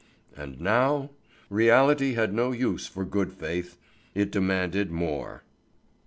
And 0.35 0.59
now? 0.59 1.11
Reality 1.51 2.13
had 2.13 2.33
no 2.33 2.51
use 2.51 2.87
for 2.87 3.05
good 3.05 3.31
faith; 3.31 3.77
it 4.15 4.31
demanded 4.31 4.89
more. 4.89 5.43